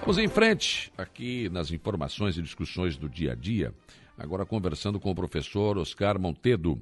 Vamos 0.00 0.18
em 0.18 0.28
frente 0.28 0.92
aqui 0.96 1.48
nas 1.48 1.72
informações 1.72 2.36
e 2.38 2.42
discussões 2.42 2.96
do 2.96 3.08
dia 3.08 3.32
a 3.32 3.34
dia. 3.34 3.74
Agora 4.16 4.46
conversando 4.46 5.00
com 5.00 5.10
o 5.10 5.14
professor 5.14 5.76
Oscar 5.78 6.18
Montedo. 6.18 6.80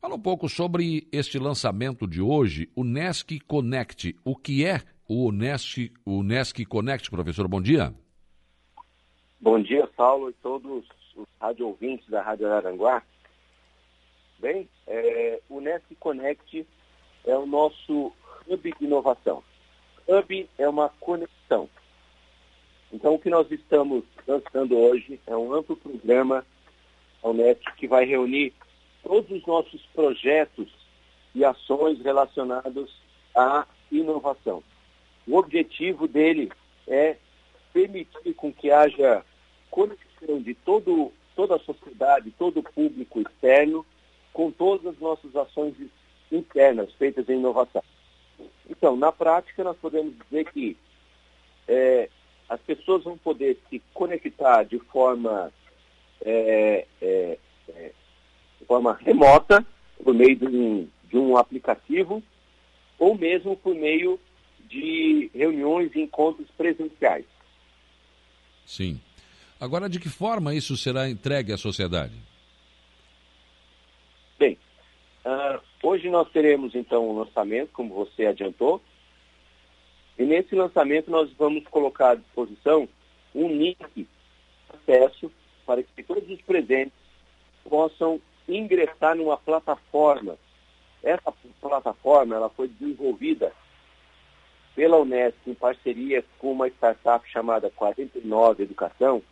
Fala 0.00 0.16
um 0.16 0.20
pouco 0.20 0.48
sobre 0.48 1.08
este 1.10 1.38
lançamento 1.38 2.06
de 2.06 2.20
hoje, 2.20 2.68
o 2.74 2.84
Nesc 2.84 3.40
Connect. 3.46 4.16
O 4.24 4.36
que 4.36 4.64
é 4.66 4.82
o 5.08 5.32
Nesc, 5.32 5.92
o 6.04 6.22
Nesc 6.22 6.64
Connect, 6.66 7.10
professor? 7.10 7.48
Bom 7.48 7.62
dia. 7.62 7.94
Bom 9.40 9.62
dia, 9.62 9.86
Paulo 9.96 10.30
e 10.30 10.32
todos 10.34 10.84
os 11.16 11.26
rádio 11.40 11.68
ouvintes 11.68 12.08
da 12.08 12.22
Rádio 12.22 12.46
Araranguá. 12.46 13.02
Bem, 14.38 14.68
é, 14.86 15.40
o 15.48 15.60
Nesc 15.60 15.94
Connect 15.94 16.66
é 17.24 17.36
o 17.36 17.46
nosso 17.46 18.12
hub 18.46 18.74
de 18.78 18.84
inovação. 18.84 19.42
Hub 20.06 20.50
é 20.58 20.68
uma 20.68 20.90
conexão. 21.00 21.68
Então, 22.94 23.14
o 23.14 23.18
que 23.18 23.28
nós 23.28 23.50
estamos 23.50 24.04
lançando 24.24 24.78
hoje 24.78 25.18
é 25.26 25.36
um 25.36 25.52
amplo 25.52 25.76
programa 25.76 26.46
a 27.24 27.28
Unesp 27.28 27.60
que 27.76 27.88
vai 27.88 28.04
reunir 28.04 28.52
todos 29.02 29.28
os 29.32 29.44
nossos 29.44 29.84
projetos 29.86 30.68
e 31.34 31.44
ações 31.44 32.00
relacionados 32.00 33.02
à 33.34 33.66
inovação. 33.90 34.62
O 35.26 35.36
objetivo 35.36 36.06
dele 36.06 36.52
é 36.86 37.16
permitir 37.72 38.32
com 38.34 38.52
que 38.52 38.70
haja 38.70 39.24
conexão 39.72 40.40
de 40.40 40.54
todo, 40.54 41.12
toda 41.34 41.56
a 41.56 41.60
sociedade, 41.60 42.32
todo 42.38 42.60
o 42.60 42.62
público 42.62 43.20
externo, 43.20 43.84
com 44.32 44.52
todas 44.52 44.86
as 44.86 45.00
nossas 45.00 45.34
ações 45.34 45.74
internas 46.30 46.92
feitas 46.92 47.28
em 47.28 47.38
inovação. 47.38 47.82
Então, 48.70 48.94
na 48.94 49.10
prática, 49.10 49.64
nós 49.64 49.76
podemos 49.78 50.14
dizer 50.16 50.44
que 50.52 50.76
é, 51.66 52.08
as 52.48 52.60
pessoas 52.60 53.04
vão 53.04 53.16
poder 53.16 53.58
se 53.68 53.82
conectar 53.92 54.64
de 54.64 54.78
forma 54.78 55.52
é, 56.24 56.86
é, 57.00 57.38
é, 57.68 57.92
de 58.60 58.66
forma 58.66 58.94
remota, 58.94 59.64
por 60.02 60.14
meio 60.14 60.36
de 60.36 60.46
um, 60.46 60.88
de 61.08 61.16
um 61.18 61.36
aplicativo, 61.36 62.22
ou 62.98 63.16
mesmo 63.16 63.56
por 63.56 63.74
meio 63.74 64.18
de 64.68 65.30
reuniões 65.34 65.94
e 65.94 66.00
encontros 66.00 66.48
presenciais. 66.56 67.26
Sim. 68.66 69.00
Agora, 69.60 69.88
de 69.88 70.00
que 70.00 70.08
forma 70.08 70.54
isso 70.54 70.76
será 70.76 71.08
entregue 71.08 71.52
à 71.52 71.56
sociedade? 71.56 72.14
Bem, 74.38 74.58
uh, 75.24 75.60
hoje 75.82 76.08
nós 76.10 76.28
teremos 76.30 76.74
então 76.74 77.08
um 77.08 77.18
lançamento, 77.18 77.70
como 77.72 77.94
você 77.94 78.26
adiantou, 78.26 78.82
e 80.18 80.24
nesse 80.24 80.54
lançamento 80.54 81.10
nós 81.10 81.30
vamos 81.32 81.64
colocar 81.64 82.10
à 82.10 82.14
disposição 82.14 82.88
um 83.34 83.48
link 83.48 84.08
acesso 84.68 85.30
para 85.66 85.82
que 85.82 86.02
todos 86.02 86.28
os 86.30 86.40
presentes 86.42 86.94
possam 87.68 88.20
ingressar 88.48 89.16
numa 89.16 89.36
plataforma. 89.36 90.36
Essa 91.02 91.32
plataforma 91.60 92.36
ela 92.36 92.48
foi 92.50 92.68
desenvolvida 92.68 93.52
pela 94.74 94.98
Unesco 94.98 95.38
em 95.48 95.54
parceria 95.54 96.24
com 96.38 96.52
uma 96.52 96.68
startup 96.68 97.28
chamada 97.28 97.70
49 97.70 98.62
Educação, 98.62 99.22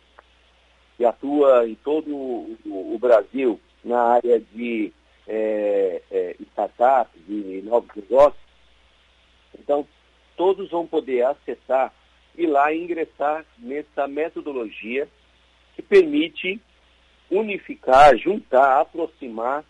que 0.97 1.05
atua 1.05 1.67
em 1.67 1.75
todo 1.75 2.13
o, 2.13 2.97
Brasil 2.99 3.59
na 3.83 3.99
área 3.99 4.39
de 4.39 4.93
é, 5.27 6.01
é, 6.09 6.35
startups 6.39 7.21
e 7.27 7.61
novos 7.65 7.89
negócios. 7.95 8.41
Então, 9.59 9.85
todos 10.35 10.69
vão 10.69 10.85
poder 10.85 11.25
acessar 11.25 11.93
e 12.37 12.45
lá 12.45 12.73
ingressar 12.73 13.45
nessa 13.57 14.07
metodologia 14.07 15.07
que 15.75 15.81
permite 15.81 16.59
unificar, 17.29 18.17
juntar, 18.17 18.79
aproximar 18.79 19.63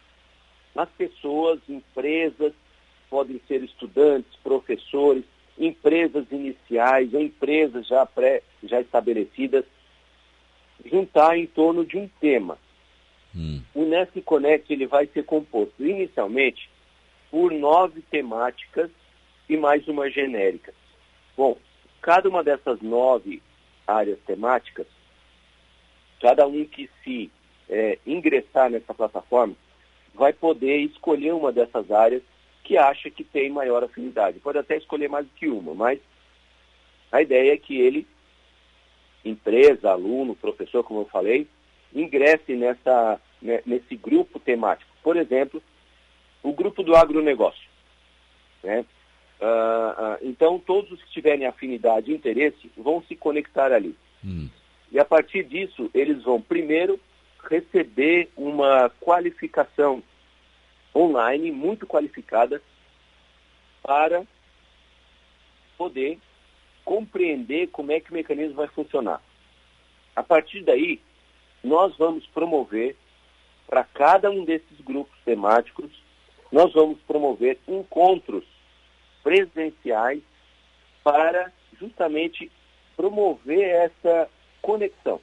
as 0.75 0.89
pessoas, 0.89 1.59
empresas, 1.69 2.53
podem 3.09 3.39
ser 3.47 3.63
estudantes, 3.63 4.35
professores, 4.43 5.23
empresas 5.57 6.25
iniciais 6.31 7.13
ou 7.13 7.21
empresas 7.21 7.87
já, 7.87 8.05
pré, 8.05 8.41
já 8.63 8.81
estabelecidas, 8.81 9.65
juntar 10.83 11.37
em 11.37 11.45
torno 11.45 11.85
de 11.85 11.97
um 11.97 12.09
tema. 12.19 12.57
Hum. 13.35 13.61
O 13.73 13.85
Nesc 13.85 14.19
Connect 14.21 14.71
ele 14.71 14.87
vai 14.87 15.05
ser 15.07 15.23
composto 15.25 15.85
inicialmente 15.85 16.69
por 17.29 17.51
nove 17.51 18.01
temáticas 18.09 18.89
e 19.47 19.57
mais 19.57 19.87
uma 19.87 20.09
genérica. 20.09 20.73
Bom, 21.35 21.57
cada 22.01 22.29
uma 22.29 22.43
dessas 22.43 22.81
nove 22.81 23.41
áreas 23.87 24.19
temáticas 24.25 24.87
Cada 26.23 26.47
um 26.47 26.63
que 26.63 26.89
se 27.03 27.29
é, 27.69 27.99
ingressar 28.07 28.69
nessa 28.69 28.93
plataforma 28.93 29.53
vai 30.15 30.31
poder 30.31 30.77
escolher 30.77 31.33
uma 31.33 31.51
dessas 31.51 31.91
áreas 31.91 32.23
que 32.63 32.77
acha 32.77 33.09
que 33.11 33.25
tem 33.25 33.49
maior 33.49 33.83
afinidade. 33.83 34.39
Pode 34.39 34.57
até 34.57 34.77
escolher 34.77 35.09
mais 35.09 35.25
do 35.25 35.33
que 35.33 35.49
uma, 35.49 35.73
mas 35.73 35.99
a 37.11 37.21
ideia 37.21 37.53
é 37.53 37.57
que 37.57 37.77
ele, 37.77 38.07
empresa, 39.25 39.91
aluno, 39.91 40.33
professor, 40.33 40.81
como 40.81 41.01
eu 41.01 41.05
falei, 41.07 41.45
ingresse 41.93 42.55
nessa, 42.55 43.19
né, 43.41 43.61
nesse 43.65 43.97
grupo 43.97 44.39
temático. 44.39 44.89
Por 45.03 45.17
exemplo, 45.17 45.61
o 46.41 46.53
grupo 46.53 46.83
do 46.83 46.95
agronegócio. 46.95 47.67
Né? 48.63 48.85
Uh, 49.43 50.15
uh, 50.15 50.17
então, 50.21 50.57
todos 50.57 50.89
os 50.89 51.03
que 51.03 51.11
tiverem 51.11 51.45
afinidade 51.45 52.09
e 52.09 52.15
interesse 52.15 52.71
vão 52.77 53.03
se 53.03 53.13
conectar 53.13 53.73
ali. 53.73 53.93
Hum. 54.23 54.47
E 54.89 54.97
a 54.97 55.03
partir 55.03 55.43
disso, 55.43 55.91
eles 55.93 56.23
vão 56.23 56.41
primeiro 56.41 56.97
receber 57.43 58.29
uma 58.37 58.89
qualificação 59.01 60.01
online 60.95 61.51
muito 61.51 61.85
qualificada 61.85 62.61
para 63.81 64.23
poder 65.77 66.19
compreender 66.85 67.67
como 67.67 67.91
é 67.91 67.99
que 67.99 68.11
o 68.11 68.13
mecanismo 68.13 68.55
vai 68.55 68.67
funcionar. 68.67 69.21
A 70.15 70.23
partir 70.23 70.63
daí, 70.63 71.01
nós 71.61 71.97
vamos 71.97 72.25
promover 72.27 72.95
para 73.67 73.83
cada 73.83 74.31
um 74.31 74.45
desses 74.45 74.79
grupos 74.79 75.17
temáticos, 75.25 75.91
nós 76.49 76.71
vamos 76.71 76.99
promover 77.01 77.57
encontros 77.67 78.52
presenciais 79.23 80.21
para 81.03 81.51
justamente 81.79 82.51
promover 82.95 83.63
essa 83.63 84.29
conexão. 84.61 85.19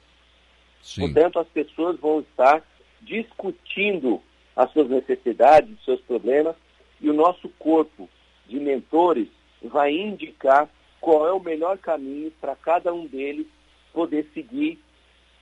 Sim. 0.81 1.01
Portanto, 1.01 1.39
as 1.39 1.47
pessoas 1.47 1.99
vão 1.99 2.21
estar 2.21 2.63
discutindo 3.01 4.21
as 4.55 4.71
suas 4.71 4.89
necessidades, 4.89 5.77
os 5.79 5.85
seus 5.85 6.01
problemas, 6.01 6.55
e 6.99 7.09
o 7.09 7.13
nosso 7.13 7.49
corpo 7.57 8.09
de 8.47 8.59
mentores 8.59 9.27
vai 9.63 9.91
indicar 9.93 10.69
qual 10.99 11.27
é 11.27 11.31
o 11.31 11.39
melhor 11.39 11.77
caminho 11.77 12.31
para 12.39 12.55
cada 12.55 12.93
um 12.93 13.07
deles 13.07 13.47
poder 13.93 14.29
seguir 14.33 14.79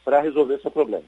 para 0.06 0.22
resolver 0.22 0.60
seu 0.62 0.72
problema. 0.72 1.04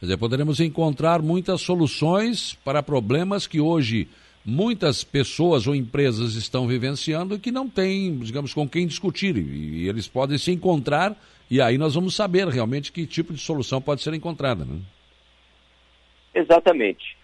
Quer 0.00 0.06
dizer, 0.06 0.16
poderemos 0.16 0.60
encontrar 0.60 1.20
muitas 1.20 1.60
soluções 1.60 2.54
para 2.64 2.82
problemas 2.82 3.46
que 3.46 3.60
hoje 3.60 4.08
muitas 4.48 5.04
pessoas 5.04 5.66
ou 5.66 5.74
empresas 5.74 6.34
estão 6.34 6.66
vivenciando 6.66 7.34
e 7.34 7.38
que 7.38 7.52
não 7.52 7.68
têm, 7.68 8.18
digamos, 8.18 8.54
com 8.54 8.66
quem 8.66 8.86
discutir. 8.86 9.36
E 9.36 9.86
eles 9.86 10.08
podem 10.08 10.38
se 10.38 10.50
encontrar 10.50 11.14
e 11.50 11.60
aí 11.60 11.76
nós 11.76 11.94
vamos 11.94 12.16
saber 12.16 12.48
realmente 12.48 12.90
que 12.90 13.06
tipo 13.06 13.32
de 13.32 13.40
solução 13.40 13.80
pode 13.80 14.02
ser 14.02 14.14
encontrada. 14.14 14.64
Né? 14.64 14.80
Exatamente. 16.34 17.16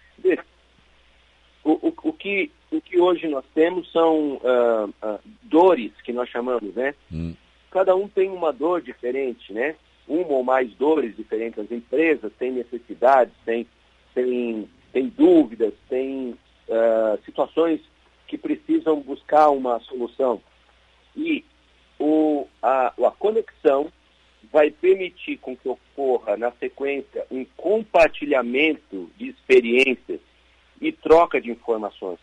O, 1.64 1.88
o, 1.88 1.94
o, 2.02 2.12
que, 2.12 2.50
o 2.70 2.80
que 2.80 3.00
hoje 3.00 3.26
nós 3.26 3.44
temos 3.54 3.90
são 3.90 4.34
uh, 4.34 4.88
uh, 5.02 5.18
dores, 5.42 5.92
que 6.04 6.12
nós 6.12 6.28
chamamos, 6.28 6.74
né? 6.74 6.94
Hum. 7.10 7.34
Cada 7.70 7.96
um 7.96 8.06
tem 8.06 8.28
uma 8.28 8.52
dor 8.52 8.82
diferente, 8.82 9.50
né? 9.50 9.74
Uma 10.06 10.28
ou 10.28 10.44
mais 10.44 10.70
dores 10.74 11.16
diferentes. 11.16 11.58
As 11.58 11.70
empresas 11.70 12.30
têm 12.38 12.52
necessidades, 12.52 13.32
têm, 13.46 13.66
têm, 14.14 14.68
têm 14.92 15.08
dúvidas, 15.08 15.72
têm 15.88 16.34
uh, 16.68 17.22
situações 17.24 17.80
que 18.26 18.38
precisam 18.38 19.00
buscar 19.00 19.50
uma 19.50 19.78
solução. 19.80 20.40
E 21.16 21.44
o, 21.98 22.46
a, 22.62 22.88
a 22.88 23.10
conexão 23.12 23.90
vai 24.52 24.70
permitir 24.70 25.38
com 25.38 25.56
que 25.56 25.68
ocorra, 25.68 26.36
na 26.36 26.52
sequência, 26.52 27.26
um 27.30 27.44
compartilhamento 27.56 29.10
de 29.16 29.28
experiências 29.28 30.20
e 30.80 30.92
troca 30.92 31.40
de 31.40 31.50
informações. 31.50 32.18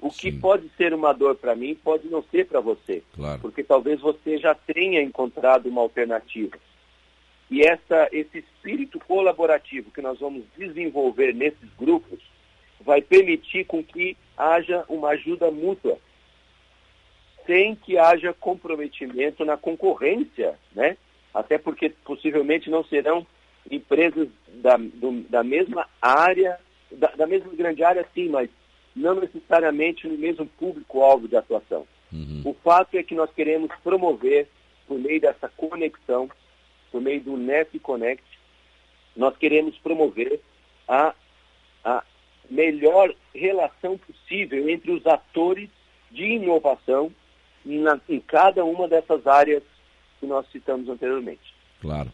O 0.00 0.10
Sim. 0.10 0.18
que 0.18 0.38
pode 0.38 0.70
ser 0.76 0.94
uma 0.94 1.12
dor 1.12 1.34
para 1.36 1.56
mim 1.56 1.74
pode 1.74 2.08
não 2.08 2.22
ser 2.30 2.46
para 2.46 2.60
você, 2.60 3.02
claro. 3.14 3.40
porque 3.40 3.64
talvez 3.64 4.00
você 4.00 4.38
já 4.38 4.54
tenha 4.54 5.02
encontrado 5.02 5.66
uma 5.68 5.80
alternativa. 5.80 6.56
E 7.50 7.62
essa, 7.62 8.08
esse 8.12 8.38
espírito 8.38 9.00
colaborativo 9.00 9.90
que 9.90 10.02
nós 10.02 10.20
vamos 10.20 10.44
desenvolver 10.56 11.34
nesses 11.34 11.68
grupos 11.78 12.20
vai 12.80 13.02
permitir 13.02 13.64
com 13.64 13.82
que 13.82 14.16
haja 14.36 14.84
uma 14.88 15.10
ajuda 15.10 15.50
mútua. 15.50 15.98
sem 17.46 17.74
que 17.74 17.96
haja 17.96 18.34
comprometimento 18.34 19.42
na 19.42 19.56
concorrência, 19.56 20.58
né? 20.74 20.98
Até 21.32 21.56
porque 21.56 21.88
possivelmente 22.04 22.68
não 22.68 22.84
serão 22.84 23.26
empresas 23.70 24.28
da, 24.48 24.76
do, 24.76 25.22
da 25.30 25.42
mesma 25.42 25.86
área, 26.00 26.58
da, 26.90 27.08
da, 27.08 27.26
mesma 27.26 27.50
grande 27.54 27.82
área, 27.82 28.06
sim, 28.14 28.28
mas 28.28 28.50
não 28.94 29.14
necessariamente 29.14 30.06
no 30.06 30.18
mesmo 30.18 30.46
público-alvo 30.46 31.26
de 31.26 31.36
atuação. 31.36 31.86
Uhum. 32.12 32.42
O 32.44 32.54
fato 32.54 32.96
é 32.96 33.02
que 33.02 33.14
nós 33.14 33.30
queremos 33.32 33.70
promover, 33.82 34.48
por 34.86 34.98
meio 34.98 35.20
dessa 35.20 35.48
conexão, 35.48 36.28
por 36.90 37.00
meio 37.00 37.20
do 37.20 37.36
Nest 37.36 37.78
Connect, 37.80 38.24
nós 39.16 39.36
queremos 39.36 39.76
promover 39.78 40.40
a, 40.86 41.14
a 41.84 42.02
melhor 42.50 43.14
relação 43.34 43.98
possível 43.98 44.68
entre 44.68 44.90
os 44.90 45.06
atores 45.06 45.68
de 46.10 46.24
inovação 46.24 47.12
na, 47.64 48.00
em 48.08 48.20
cada 48.20 48.64
uma 48.64 48.88
dessas 48.88 49.26
áreas 49.26 49.62
que 50.20 50.26
nós 50.26 50.46
citamos 50.50 50.88
anteriormente. 50.88 51.54
Claro. 51.80 52.10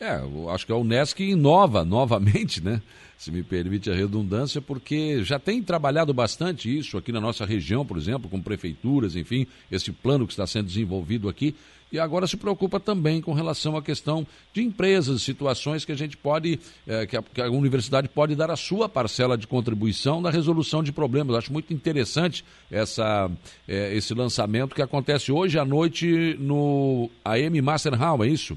É, 0.00 0.16
eu 0.16 0.50
acho 0.50 0.66
que 0.66 0.72
a 0.72 0.76
Unesc 0.76 1.20
inova 1.20 1.84
novamente, 1.84 2.62
né? 2.62 2.82
Se 3.16 3.30
me 3.30 3.44
permite 3.44 3.88
a 3.88 3.94
redundância, 3.94 4.60
porque 4.60 5.22
já 5.22 5.38
tem 5.38 5.62
trabalhado 5.62 6.12
bastante 6.12 6.76
isso 6.76 6.98
aqui 6.98 7.12
na 7.12 7.20
nossa 7.20 7.46
região, 7.46 7.86
por 7.86 7.96
exemplo, 7.96 8.28
com 8.28 8.42
prefeituras, 8.42 9.14
enfim, 9.14 9.46
esse 9.70 9.92
plano 9.92 10.26
que 10.26 10.32
está 10.32 10.44
sendo 10.44 10.66
desenvolvido 10.66 11.28
aqui 11.28 11.54
e 11.92 11.98
agora 11.98 12.26
se 12.26 12.36
preocupa 12.36 12.80
também 12.80 13.20
com 13.20 13.34
relação 13.34 13.76
à 13.76 13.82
questão 13.82 14.26
de 14.52 14.62
empresas, 14.62 15.22
situações 15.22 15.84
que 15.84 15.92
a 15.92 15.96
gente 15.96 16.16
pode, 16.16 16.58
é, 16.88 17.06
que, 17.06 17.16
a, 17.16 17.22
que, 17.22 17.42
a, 17.42 17.50
universidade 17.50 18.08
pode 18.08 18.34
dar 18.34 18.50
a 18.50 18.56
sua 18.56 18.88
parcela 18.88 19.36
de 19.36 19.46
contribuição 19.46 20.20
na 20.20 20.30
resolução 20.30 20.82
de 20.82 20.90
problemas. 20.90 21.36
acho 21.36 21.52
muito 21.52 21.72
interessante 21.74 22.44
essa, 22.70 23.30
é, 23.68 23.94
esse 23.94 24.14
lançamento 24.14 24.74
que 24.74 24.80
acontece 24.80 25.30
hoje 25.30 25.58
à 25.58 25.64
noite 25.64 26.34
no 26.40 27.10
AM 27.22 27.60
Master 27.60 27.94
Hall, 27.94 28.24
é 28.24 28.28
isso? 28.28 28.56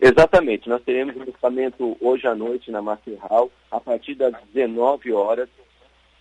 Exatamente, 0.00 0.68
nós 0.68 0.82
teremos 0.82 1.14
um 1.14 1.24
lançamento 1.26 1.96
hoje 2.00 2.26
à 2.26 2.34
noite 2.34 2.70
na 2.70 2.82
Master 2.82 3.16
Hall, 3.20 3.52
a 3.70 3.78
partir 3.78 4.14
das 4.14 4.34
19 4.52 5.12
horas. 5.12 5.48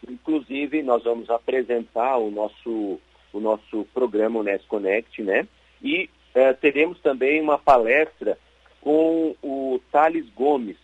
Inclusive, 0.07 0.83
nós 0.83 1.03
vamos 1.03 1.29
apresentar 1.29 2.17
o 2.17 2.29
nosso, 2.29 2.99
o 3.33 3.39
nosso 3.39 3.85
programa 3.93 4.41
Unesco 4.41 4.67
Connect, 4.67 5.23
né? 5.23 5.47
E 5.81 6.09
eh, 6.33 6.53
teremos 6.53 6.99
também 6.99 7.41
uma 7.41 7.57
palestra 7.57 8.37
com 8.81 9.35
o 9.41 9.79
Thales 9.91 10.27
Gomes. 10.35 10.77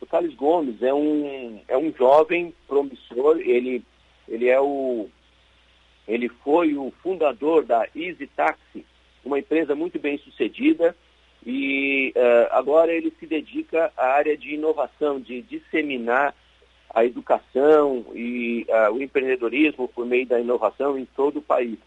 O 0.00 0.06
Thales 0.06 0.34
Gomes 0.34 0.82
é 0.82 0.92
um, 0.92 1.60
é 1.68 1.76
um 1.76 1.92
jovem 1.92 2.54
promissor, 2.66 3.38
ele, 3.40 3.82
ele 4.28 4.48
é 4.48 4.60
o 4.60 5.08
ele 6.06 6.30
foi 6.42 6.74
o 6.74 6.90
fundador 7.02 7.66
da 7.66 7.86
Easy 7.94 8.26
Taxi, 8.28 8.84
uma 9.22 9.38
empresa 9.38 9.74
muito 9.74 9.98
bem 9.98 10.16
sucedida, 10.16 10.96
e 11.44 12.14
uh, 12.16 12.48
agora 12.50 12.90
ele 12.90 13.12
se 13.20 13.26
dedica 13.26 13.92
à 13.94 14.06
área 14.14 14.34
de 14.34 14.54
inovação, 14.54 15.20
de 15.20 15.42
disseminar 15.42 16.34
a 16.94 17.04
educação 17.04 18.06
e 18.14 18.66
uh, 18.70 18.94
o 18.94 19.02
empreendedorismo 19.02 19.86
por 19.86 20.06
meio 20.06 20.26
da 20.26 20.40
inovação 20.40 20.98
em 20.98 21.04
todo 21.04 21.40
o 21.40 21.42
país 21.42 21.78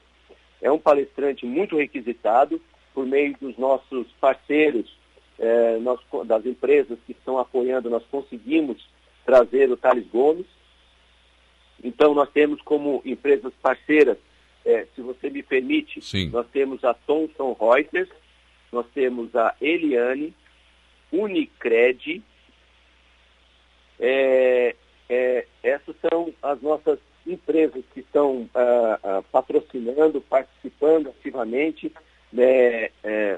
é 0.62 0.72
um 0.72 0.78
palestrante 0.78 1.46
muito 1.46 1.78
requisitado 1.78 2.62
por 2.94 3.06
meio 3.06 3.36
dos 3.40 3.58
nossos 3.58 4.08
parceiros, 4.20 4.96
é, 5.40 5.78
nós, 5.80 6.00
das 6.26 6.46
empresas 6.46 7.00
que 7.06 7.14
estão 7.14 7.38
apoiando, 7.40 7.90
nós 7.90 8.04
conseguimos 8.12 8.86
trazer 9.26 9.72
o 9.72 9.78
Thales 9.78 10.08
Gomes. 10.08 10.46
Então, 11.84 12.14
nós 12.14 12.30
temos 12.30 12.62
como 12.62 13.02
empresas 13.04 13.52
parceiras, 13.62 14.18
é, 14.64 14.86
se 14.94 15.02
você 15.02 15.30
me 15.30 15.42
permite, 15.42 16.02
Sim. 16.02 16.30
nós 16.30 16.46
temos 16.52 16.84
a 16.84 16.94
Thomson 16.94 17.56
Reuters, 17.60 18.10
nós 18.72 18.86
temos 18.94 19.36
a 19.36 19.56
Eliane, 19.60 20.34
Unicred, 21.12 22.22
é, 24.00 24.76
essas 25.64 25.96
são 26.10 26.34
as 26.42 26.62
nossas 26.62 27.00
empresas 27.26 27.84
que 27.94 28.00
estão 28.00 28.50
ah, 28.54 29.00
ah, 29.04 29.24
patrocinando, 29.32 30.22
participando 30.22 31.10
ativamente 31.10 31.92
né, 32.32 32.90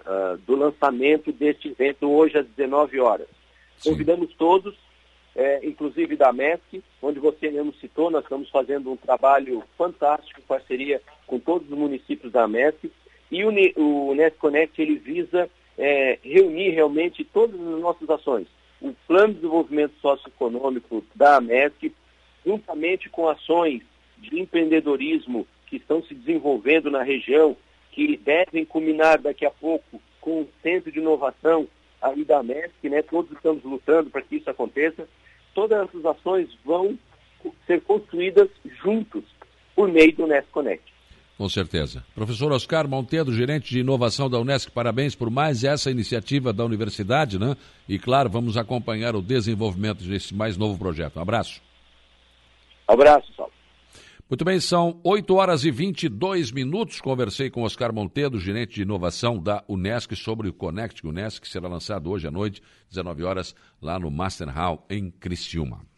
ah, 0.05 0.37
do 0.45 0.55
lançamento 0.55 1.31
deste 1.31 1.69
evento 1.69 2.09
hoje 2.09 2.37
às 2.37 2.47
19 2.47 2.99
horas. 2.99 3.27
Sim. 3.77 3.91
Convidamos 3.91 4.33
todos, 4.35 4.75
é, 5.35 5.65
inclusive 5.65 6.15
da 6.15 6.31
MESC, 6.31 6.83
onde 7.01 7.19
você 7.19 7.49
mesmo 7.49 7.73
citou, 7.75 8.11
nós 8.11 8.23
estamos 8.23 8.49
fazendo 8.49 8.91
um 8.91 8.97
trabalho 8.97 9.63
fantástico 9.77 10.39
em 10.39 10.43
parceria 10.43 11.01
com 11.25 11.39
todos 11.39 11.69
os 11.69 11.77
municípios 11.77 12.31
da 12.31 12.47
MESC, 12.47 12.91
e 13.31 13.43
o, 13.43 13.49
o 13.77 14.13
Nest 14.13 14.37
Connect 14.37 14.79
ele 14.79 14.95
visa 14.95 15.49
é, 15.77 16.19
reunir 16.23 16.69
realmente 16.69 17.23
todas 17.23 17.59
as 17.59 17.79
nossas 17.79 18.09
ações. 18.09 18.47
O 18.79 18.93
Plano 19.07 19.29
de 19.29 19.35
Desenvolvimento 19.35 19.93
Socioeconômico 20.01 21.03
da 21.15 21.41
MESC 21.41 21.93
juntamente 22.45 23.09
com 23.09 23.27
ações 23.27 23.81
de 24.17 24.39
empreendedorismo 24.39 25.47
que 25.67 25.77
estão 25.77 26.03
se 26.03 26.13
desenvolvendo 26.13 26.89
na 26.91 27.03
região, 27.03 27.55
que 27.91 28.17
devem 28.17 28.65
culminar 28.65 29.21
daqui 29.21 29.45
a 29.45 29.51
pouco 29.51 30.01
com 30.19 30.41
um 30.41 30.47
centro 30.61 30.91
de 30.91 30.99
inovação 30.99 31.67
aí 32.01 32.23
da 32.23 32.41
MESC, 32.43 32.89
né? 32.89 33.01
Todos 33.01 33.31
estamos 33.31 33.63
lutando 33.63 34.09
para 34.09 34.21
que 34.21 34.37
isso 34.37 34.49
aconteça. 34.49 35.07
Todas 35.53 35.87
essas 35.87 36.05
ações 36.05 36.49
vão 36.65 36.97
ser 37.67 37.81
construídas 37.81 38.49
juntos 38.81 39.23
por 39.75 39.89
meio 39.89 40.15
do 40.15 40.23
Unesc 40.23 40.49
Connect. 40.49 40.93
Com 41.37 41.49
certeza. 41.49 42.03
Professor 42.13 42.51
Oscar 42.51 42.87
Montedo, 42.87 43.33
gerente 43.33 43.69
de 43.71 43.79
inovação 43.79 44.29
da 44.29 44.39
Unesc, 44.39 44.71
parabéns 44.71 45.15
por 45.15 45.29
mais 45.29 45.63
essa 45.63 45.89
iniciativa 45.89 46.53
da 46.53 46.63
universidade, 46.63 47.39
né? 47.39 47.57
E 47.89 47.97
claro, 47.97 48.29
vamos 48.29 48.55
acompanhar 48.55 49.15
o 49.15 49.21
desenvolvimento 49.21 50.03
desse 50.03 50.33
mais 50.33 50.57
novo 50.57 50.77
projeto. 50.77 51.17
Um 51.17 51.21
abraço. 51.21 51.61
Abraço, 52.87 53.31
Saulo. 53.35 53.51
Muito 54.29 54.45
bem, 54.45 54.59
são 54.59 54.99
8 55.03 55.35
horas 55.35 55.63
e 55.63 55.69
22 55.69 56.51
minutos. 56.51 56.99
Conversei 56.99 57.49
com 57.49 57.63
Oscar 57.63 57.93
Montedo, 57.93 58.39
gerente 58.39 58.75
de 58.75 58.81
inovação 58.81 59.37
da 59.37 59.63
Unesc, 59.67 60.15
sobre 60.15 60.49
o 60.49 60.53
Connect 60.53 61.05
Unesc, 61.05 61.41
que 61.41 61.47
será 61.47 61.67
lançado 61.67 62.09
hoje 62.09 62.27
à 62.27 62.31
noite, 62.31 62.61
19 62.89 63.23
horas, 63.23 63.53
lá 63.81 63.99
no 63.99 64.09
Master 64.09 64.49
Hall, 64.49 64.85
em 64.89 65.11
Criciúma. 65.11 65.92